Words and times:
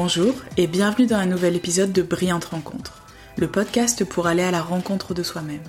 Bonjour 0.00 0.32
et 0.56 0.68
bienvenue 0.68 1.08
dans 1.08 1.16
un 1.16 1.26
nouvel 1.26 1.56
épisode 1.56 1.90
de 1.90 2.02
Brillante 2.02 2.44
Rencontre, 2.44 3.02
le 3.36 3.48
podcast 3.48 4.04
pour 4.04 4.28
aller 4.28 4.44
à 4.44 4.52
la 4.52 4.62
rencontre 4.62 5.12
de 5.12 5.24
soi-même. 5.24 5.64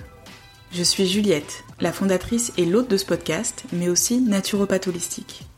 Je 0.70 0.84
suis 0.84 1.08
Juliette, 1.08 1.64
la 1.80 1.90
fondatrice 1.90 2.52
et 2.56 2.64
l'hôte 2.64 2.88
de 2.88 2.96
ce 2.96 3.04
podcast, 3.04 3.64
mais 3.72 3.88
aussi 3.88 4.20
naturopathe 4.20 4.86
holistique. 4.86 5.48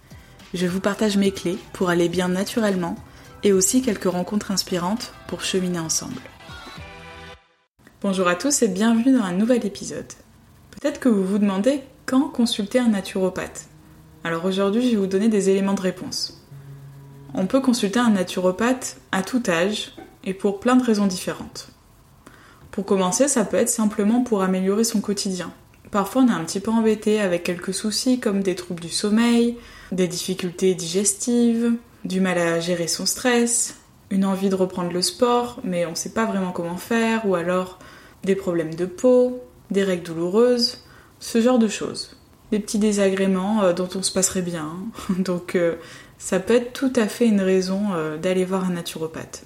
Je 0.55 0.67
vous 0.67 0.81
partage 0.81 1.19
mes 1.19 1.33
clés 1.33 1.59
pour 1.75 1.91
aller 1.91 2.09
bien 2.09 2.29
naturellement 2.29 2.97
et 3.43 3.53
aussi 3.53 3.83
quelques 3.83 4.11
rencontres 4.11 4.53
inspirantes 4.53 5.13
pour 5.29 5.43
cheminer 5.43 5.79
ensemble. 5.79 6.23
Bonjour 8.01 8.27
à 8.27 8.37
tous 8.37 8.63
et 8.63 8.69
bienvenue 8.69 9.13
dans 9.13 9.25
un 9.25 9.35
nouvel 9.35 9.67
épisode. 9.67 10.11
Peut-être 10.71 10.99
que 10.99 11.11
vous 11.11 11.27
vous 11.27 11.39
demandez 11.39 11.83
quand 12.07 12.31
consulter 12.31 12.79
un 12.79 12.89
naturopathe. 12.89 13.67
Alors 14.25 14.47
aujourd'hui, 14.47 14.81
je 14.81 14.93
vais 14.93 14.97
vous 14.97 15.07
donner 15.07 15.29
des 15.29 15.51
éléments 15.51 15.75
de 15.75 15.83
réponse. 15.83 16.42
On 17.35 17.47
peut 17.47 17.61
consulter 17.61 17.99
un 17.99 18.11
naturopathe 18.11 18.99
à 19.11 19.23
tout 19.23 19.43
âge 19.49 19.93
et 20.25 20.35
pour 20.35 20.61
plein 20.61 20.77
de 20.77 20.85
raisons 20.85 21.07
différentes. 21.07 21.69
Pour 22.71 22.85
commencer, 22.85 23.29
ça 23.29 23.45
peut 23.45 23.57
être 23.57 23.69
simplement 23.69 24.23
pour 24.23 24.43
améliorer 24.43 24.85
son 24.85 25.01
quotidien. 25.01 25.53
Parfois, 25.91 26.23
on 26.23 26.29
est 26.29 26.33
un 26.33 26.45
petit 26.45 26.61
peu 26.61 26.71
embêté 26.71 27.21
avec 27.21 27.43
quelques 27.43 27.75
soucis 27.75 28.19
comme 28.19 28.43
des 28.43 28.55
troubles 28.55 28.81
du 28.81 28.89
sommeil, 28.89 29.59
des 29.93 30.09
difficultés 30.09 30.75
digestives, 30.75 31.73
du 32.05 32.21
mal 32.21 32.39
à 32.39 32.61
gérer 32.61 32.89
son 32.89 33.05
stress, 33.05 33.77
une 34.11 34.25
envie 34.25 34.49
de 34.49 34.55
reprendre 34.55 34.93
le 34.93 35.03
sport, 35.03 35.61
mais 35.65 35.87
on 35.87 35.91
ne 35.91 35.95
sait 35.95 36.13
pas 36.13 36.25
vraiment 36.25 36.53
comment 36.53 36.77
faire, 36.77 37.27
ou 37.27 37.35
alors 37.35 37.79
des 38.25 38.37
problèmes 38.37 38.75
de 38.75 38.87
peau, 38.87 39.43
des 39.71 39.85
règles 39.85 40.05
douloureuses, 40.05 40.85
ce 41.21 41.41
genre 41.41 41.59
de 41.59 41.69
choses. 41.69 42.17
Des 42.51 42.59
petits 42.59 42.79
désagréments 42.79 43.63
euh, 43.63 43.73
dont 43.73 43.89
on 43.95 44.03
se 44.03 44.13
passerait 44.13 44.43
bien. 44.43 44.71
Hein. 45.11 45.15
Donc 45.19 45.57
euh, 45.57 45.77
ça 46.23 46.39
peut 46.39 46.55
être 46.55 46.73
tout 46.73 46.93
à 46.95 47.09
fait 47.09 47.27
une 47.27 47.41
raison 47.41 47.95
euh, 47.95 48.17
d'aller 48.17 48.45
voir 48.45 48.65
un 48.65 48.75
naturopathe. 48.75 49.45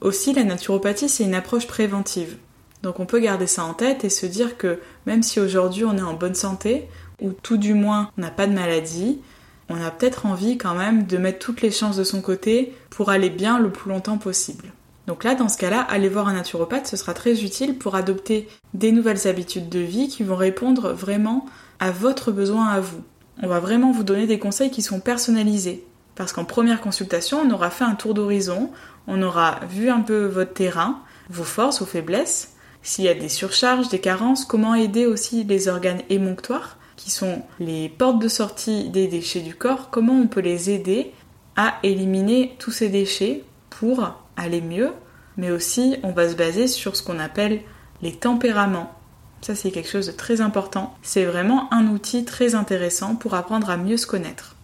Aussi, 0.00 0.32
la 0.32 0.42
naturopathie, 0.42 1.08
c'est 1.10 1.24
une 1.24 1.34
approche 1.34 1.66
préventive. 1.66 2.38
Donc 2.82 2.98
on 2.98 3.04
peut 3.04 3.18
garder 3.18 3.46
ça 3.46 3.64
en 3.64 3.74
tête 3.74 4.04
et 4.04 4.08
se 4.08 4.24
dire 4.24 4.56
que 4.56 4.80
même 5.04 5.22
si 5.22 5.38
aujourd'hui 5.38 5.84
on 5.84 5.98
est 5.98 6.02
en 6.02 6.14
bonne 6.14 6.34
santé, 6.34 6.88
ou 7.20 7.32
tout 7.32 7.58
du 7.58 7.74
moins 7.74 8.10
on 8.16 8.22
n'a 8.22 8.30
pas 8.30 8.46
de 8.46 8.54
maladie, 8.54 9.20
on 9.68 9.78
a 9.82 9.90
peut-être 9.90 10.24
envie 10.24 10.56
quand 10.56 10.74
même 10.74 11.06
de 11.06 11.18
mettre 11.18 11.40
toutes 11.40 11.60
les 11.60 11.70
chances 11.70 11.98
de 11.98 12.04
son 12.04 12.22
côté 12.22 12.74
pour 12.88 13.10
aller 13.10 13.28
bien 13.28 13.58
le 13.58 13.70
plus 13.70 13.90
longtemps 13.90 14.16
possible. 14.16 14.72
Donc 15.06 15.24
là, 15.24 15.34
dans 15.34 15.50
ce 15.50 15.58
cas-là, 15.58 15.82
aller 15.82 16.08
voir 16.08 16.28
un 16.28 16.34
naturopathe, 16.34 16.86
ce 16.86 16.96
sera 16.96 17.12
très 17.12 17.44
utile 17.44 17.76
pour 17.76 17.96
adopter 17.96 18.48
des 18.72 18.92
nouvelles 18.92 19.28
habitudes 19.28 19.68
de 19.68 19.80
vie 19.80 20.08
qui 20.08 20.22
vont 20.22 20.36
répondre 20.36 20.94
vraiment 20.94 21.44
à 21.80 21.90
votre 21.90 22.32
besoin 22.32 22.68
à 22.68 22.80
vous. 22.80 23.02
On 23.42 23.46
va 23.46 23.60
vraiment 23.60 23.92
vous 23.92 24.04
donner 24.04 24.26
des 24.26 24.38
conseils 24.38 24.70
qui 24.70 24.82
sont 24.82 25.00
personnalisés, 25.00 25.84
parce 26.18 26.32
qu'en 26.32 26.44
première 26.44 26.80
consultation, 26.80 27.40
on 27.46 27.50
aura 27.52 27.70
fait 27.70 27.84
un 27.84 27.94
tour 27.94 28.12
d'horizon, 28.12 28.72
on 29.06 29.22
aura 29.22 29.60
vu 29.70 29.88
un 29.88 30.00
peu 30.00 30.26
votre 30.26 30.52
terrain, 30.52 31.00
vos 31.30 31.44
forces, 31.44 31.78
vos 31.78 31.86
faiblesses, 31.86 32.56
s'il 32.82 33.04
y 33.04 33.08
a 33.08 33.14
des 33.14 33.28
surcharges, 33.28 33.88
des 33.88 34.00
carences, 34.00 34.44
comment 34.44 34.74
aider 34.74 35.06
aussi 35.06 35.44
les 35.44 35.68
organes 35.68 36.02
émonctoires, 36.10 36.76
qui 36.96 37.12
sont 37.12 37.42
les 37.60 37.88
portes 37.88 38.18
de 38.18 38.26
sortie 38.26 38.88
des 38.90 39.06
déchets 39.06 39.42
du 39.42 39.54
corps, 39.54 39.90
comment 39.90 40.14
on 40.14 40.26
peut 40.26 40.40
les 40.40 40.70
aider 40.70 41.12
à 41.54 41.74
éliminer 41.84 42.56
tous 42.58 42.72
ces 42.72 42.88
déchets 42.88 43.44
pour 43.70 44.12
aller 44.36 44.60
mieux, 44.60 44.90
mais 45.36 45.52
aussi 45.52 45.98
on 46.02 46.10
va 46.10 46.28
se 46.28 46.34
baser 46.34 46.66
sur 46.66 46.96
ce 46.96 47.04
qu'on 47.04 47.20
appelle 47.20 47.60
les 48.02 48.12
tempéraments. 48.12 48.92
Ça 49.40 49.54
c'est 49.54 49.70
quelque 49.70 49.88
chose 49.88 50.08
de 50.08 50.12
très 50.12 50.40
important. 50.40 50.96
C'est 51.00 51.26
vraiment 51.26 51.72
un 51.72 51.86
outil 51.86 52.24
très 52.24 52.56
intéressant 52.56 53.14
pour 53.14 53.34
apprendre 53.34 53.70
à 53.70 53.76
mieux 53.76 53.96
se 53.96 54.08
connaître. 54.08 54.56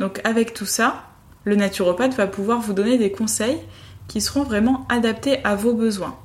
Donc 0.00 0.20
avec 0.24 0.54
tout 0.54 0.66
ça, 0.66 1.04
le 1.44 1.54
naturopathe 1.54 2.14
va 2.14 2.26
pouvoir 2.26 2.60
vous 2.60 2.72
donner 2.72 2.98
des 2.98 3.12
conseils 3.12 3.58
qui 4.08 4.20
seront 4.20 4.42
vraiment 4.42 4.86
adaptés 4.88 5.44
à 5.44 5.54
vos 5.54 5.74
besoins. 5.74 6.18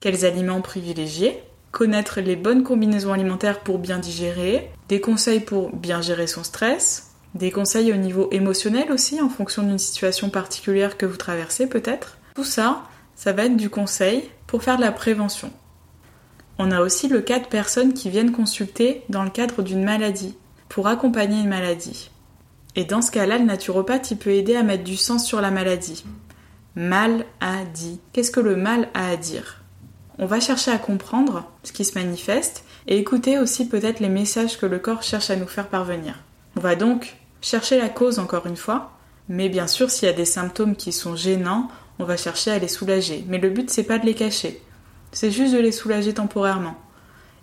Quels 0.00 0.26
aliments 0.26 0.60
privilégier 0.60 1.42
Connaître 1.70 2.20
les 2.20 2.34
bonnes 2.34 2.64
combinaisons 2.64 3.12
alimentaires 3.12 3.60
pour 3.60 3.78
bien 3.78 3.98
digérer, 3.98 4.70
des 4.88 5.00
conseils 5.00 5.40
pour 5.40 5.74
bien 5.74 6.02
gérer 6.02 6.26
son 6.26 6.42
stress, 6.42 7.12
des 7.34 7.52
conseils 7.52 7.92
au 7.92 7.96
niveau 7.96 8.28
émotionnel 8.32 8.90
aussi 8.90 9.20
en 9.20 9.28
fonction 9.28 9.62
d'une 9.62 9.78
situation 9.78 10.28
particulière 10.30 10.96
que 10.98 11.06
vous 11.06 11.16
traversez 11.16 11.68
peut-être. 11.68 12.18
Tout 12.34 12.44
ça, 12.44 12.82
ça 13.14 13.32
va 13.32 13.44
être 13.44 13.56
du 13.56 13.70
conseil 13.70 14.28
pour 14.48 14.64
faire 14.64 14.76
de 14.76 14.82
la 14.82 14.90
prévention. 14.90 15.52
On 16.58 16.72
a 16.72 16.80
aussi 16.80 17.06
le 17.06 17.20
cas 17.20 17.38
de 17.38 17.46
personnes 17.46 17.94
qui 17.94 18.10
viennent 18.10 18.32
consulter 18.32 19.02
dans 19.08 19.22
le 19.22 19.30
cadre 19.30 19.62
d'une 19.62 19.84
maladie, 19.84 20.36
pour 20.68 20.88
accompagner 20.88 21.40
une 21.40 21.48
maladie. 21.48 22.10
Et 22.76 22.84
dans 22.84 23.02
ce 23.02 23.10
cas-là, 23.10 23.38
le 23.38 23.44
naturopathe, 23.44 24.14
peut 24.18 24.30
aider 24.30 24.56
à 24.56 24.62
mettre 24.62 24.84
du 24.84 24.96
sens 24.96 25.26
sur 25.26 25.40
la 25.40 25.50
maladie. 25.50 26.04
Mal 26.76 27.24
à 27.40 27.64
dit. 27.64 28.00
Qu'est-ce 28.12 28.30
que 28.30 28.40
le 28.40 28.56
mal 28.56 28.88
a 28.94 29.08
à 29.08 29.16
dire? 29.16 29.62
On 30.18 30.26
va 30.26 30.38
chercher 30.38 30.70
à 30.70 30.78
comprendre 30.78 31.50
ce 31.64 31.72
qui 31.72 31.84
se 31.84 31.98
manifeste 31.98 32.64
et 32.86 32.98
écouter 32.98 33.38
aussi 33.38 33.68
peut-être 33.68 34.00
les 34.00 34.08
messages 34.08 34.58
que 34.58 34.66
le 34.66 34.78
corps 34.78 35.02
cherche 35.02 35.30
à 35.30 35.36
nous 35.36 35.46
faire 35.46 35.68
parvenir. 35.68 36.14
On 36.56 36.60
va 36.60 36.76
donc 36.76 37.16
chercher 37.40 37.78
la 37.78 37.88
cause 37.88 38.18
encore 38.18 38.46
une 38.46 38.56
fois, 38.56 38.92
mais 39.28 39.48
bien 39.48 39.66
sûr 39.66 39.90
s'il 39.90 40.06
y 40.06 40.10
a 40.10 40.14
des 40.14 40.24
symptômes 40.24 40.76
qui 40.76 40.92
sont 40.92 41.16
gênants, 41.16 41.68
on 41.98 42.04
va 42.04 42.16
chercher 42.16 42.50
à 42.50 42.58
les 42.58 42.68
soulager. 42.68 43.24
Mais 43.28 43.38
le 43.38 43.50
but 43.50 43.70
c'est 43.70 43.82
pas 43.82 43.98
de 43.98 44.06
les 44.06 44.14
cacher, 44.14 44.60
c'est 45.12 45.30
juste 45.30 45.54
de 45.54 45.58
les 45.58 45.72
soulager 45.72 46.12
temporairement. 46.12 46.76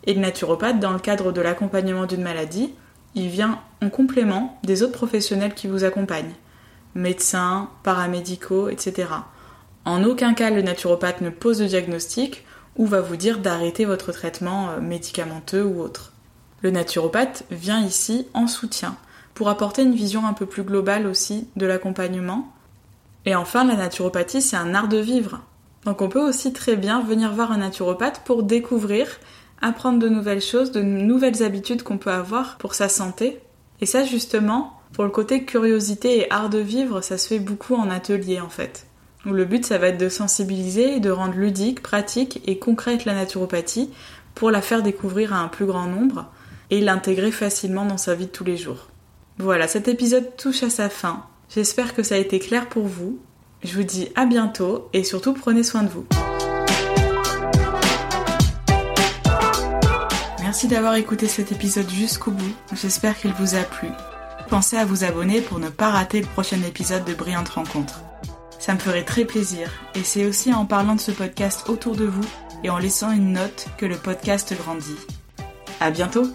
Et 0.05 0.13
le 0.13 0.21
naturopathe, 0.21 0.79
dans 0.79 0.93
le 0.93 0.99
cadre 0.99 1.31
de 1.31 1.41
l'accompagnement 1.41 2.05
d'une 2.05 2.21
maladie, 2.21 2.73
il 3.15 3.29
vient 3.29 3.59
en 3.81 3.89
complément 3.89 4.59
des 4.63 4.83
autres 4.83 4.93
professionnels 4.93 5.53
qui 5.53 5.67
vous 5.67 5.83
accompagnent, 5.83 6.35
médecins, 6.95 7.69
paramédicaux, 7.83 8.69
etc. 8.69 9.09
En 9.85 10.03
aucun 10.03 10.33
cas 10.33 10.49
le 10.49 10.61
naturopathe 10.61 11.21
ne 11.21 11.29
pose 11.29 11.59
de 11.59 11.65
diagnostic 11.65 12.43
ou 12.75 12.85
va 12.85 13.01
vous 13.01 13.15
dire 13.15 13.39
d'arrêter 13.39 13.85
votre 13.85 14.11
traitement 14.11 14.69
euh, 14.69 14.79
médicamenteux 14.79 15.63
ou 15.63 15.81
autre. 15.81 16.13
Le 16.61 16.71
naturopathe 16.71 17.43
vient 17.51 17.81
ici 17.81 18.27
en 18.33 18.47
soutien 18.47 18.95
pour 19.33 19.49
apporter 19.49 19.83
une 19.83 19.93
vision 19.93 20.25
un 20.25 20.33
peu 20.33 20.45
plus 20.45 20.63
globale 20.63 21.05
aussi 21.05 21.47
de 21.55 21.65
l'accompagnement. 21.65 22.51
Et 23.25 23.35
enfin, 23.35 23.63
la 23.63 23.75
naturopathie, 23.75 24.41
c'est 24.41 24.57
un 24.57 24.73
art 24.73 24.87
de 24.87 24.97
vivre. 24.97 25.41
Donc 25.85 26.01
on 26.01 26.09
peut 26.09 26.27
aussi 26.27 26.53
très 26.53 26.75
bien 26.75 27.01
venir 27.01 27.31
voir 27.33 27.51
un 27.51 27.57
naturopathe 27.57 28.21
pour 28.25 28.43
découvrir 28.43 29.07
apprendre 29.61 29.99
de 29.99 30.09
nouvelles 30.09 30.41
choses, 30.41 30.71
de 30.71 30.81
nouvelles 30.81 31.43
habitudes 31.43 31.83
qu'on 31.83 31.97
peut 31.97 32.11
avoir 32.11 32.57
pour 32.57 32.75
sa 32.75 32.89
santé. 32.89 33.39
Et 33.81 33.85
ça 33.85 34.03
justement, 34.03 34.79
pour 34.93 35.03
le 35.03 35.09
côté 35.09 35.43
curiosité 35.43 36.19
et 36.19 36.31
art 36.31 36.49
de 36.49 36.59
vivre, 36.59 37.01
ça 37.01 37.17
se 37.17 37.27
fait 37.27 37.39
beaucoup 37.39 37.75
en 37.75 37.89
atelier 37.89 38.39
en 38.39 38.49
fait. 38.49 38.85
Où 39.25 39.31
le 39.31 39.45
but 39.45 39.65
ça 39.65 39.77
va 39.77 39.87
être 39.87 39.97
de 39.97 40.09
sensibiliser 40.09 40.95
et 40.95 40.99
de 40.99 41.09
rendre 41.09 41.35
ludique, 41.35 41.81
pratique 41.81 42.41
et 42.45 42.59
concrète 42.59 43.05
la 43.05 43.13
naturopathie 43.13 43.89
pour 44.35 44.51
la 44.51 44.61
faire 44.61 44.83
découvrir 44.83 45.33
à 45.33 45.39
un 45.39 45.47
plus 45.47 45.65
grand 45.65 45.87
nombre 45.87 46.27
et 46.69 46.81
l'intégrer 46.81 47.31
facilement 47.31 47.85
dans 47.85 47.97
sa 47.97 48.15
vie 48.15 48.27
de 48.27 48.31
tous 48.31 48.43
les 48.43 48.57
jours. 48.57 48.87
Voilà, 49.37 49.67
cet 49.67 49.87
épisode 49.87 50.35
touche 50.37 50.63
à 50.63 50.69
sa 50.69 50.89
fin. 50.89 51.23
J'espère 51.49 51.95
que 51.95 52.03
ça 52.03 52.15
a 52.15 52.19
été 52.19 52.39
clair 52.39 52.67
pour 52.69 52.87
vous. 52.87 53.19
Je 53.63 53.75
vous 53.75 53.83
dis 53.83 54.09
à 54.15 54.25
bientôt 54.25 54.89
et 54.93 55.03
surtout 55.03 55.33
prenez 55.33 55.63
soin 55.63 55.83
de 55.83 55.89
vous. 55.89 56.05
Merci 60.47 60.69
d'avoir 60.69 60.95
écouté 60.95 61.27
cet 61.27 61.51
épisode 61.51 61.89
jusqu'au 61.89 62.31
bout. 62.31 62.55
J'espère 62.71 63.17
qu'il 63.17 63.33
vous 63.33 63.55
a 63.55 63.63
plu. 63.63 63.89
Pensez 64.49 64.77
à 64.77 64.85
vous 64.85 65.03
abonner 65.03 65.41
pour 65.41 65.59
ne 65.59 65.67
pas 65.67 65.89
rater 65.89 66.21
le 66.21 66.25
prochain 66.25 66.61
épisode 66.65 67.03
de 67.03 67.13
Brillante 67.13 67.49
Rencontre. 67.49 67.99
Ça 68.57 68.73
me 68.73 68.79
ferait 68.79 69.03
très 69.03 69.25
plaisir 69.25 69.69
et 69.93 70.03
c'est 70.03 70.25
aussi 70.25 70.53
en 70.53 70.65
parlant 70.65 70.95
de 70.95 71.01
ce 71.01 71.11
podcast 71.11 71.67
autour 71.67 71.97
de 71.97 72.05
vous 72.05 72.25
et 72.63 72.69
en 72.69 72.77
laissant 72.77 73.11
une 73.11 73.33
note 73.33 73.65
que 73.77 73.85
le 73.85 73.97
podcast 73.97 74.55
grandit. 74.57 74.95
À 75.81 75.91
bientôt! 75.91 76.31